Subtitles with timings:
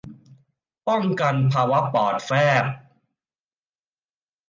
[0.87, 2.31] ป้องกันภาวะปอดแฟ
[2.63, 2.65] บ